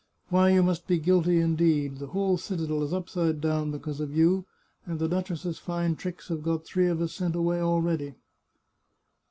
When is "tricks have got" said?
5.95-6.65